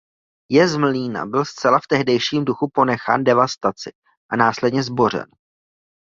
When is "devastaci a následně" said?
3.23-4.83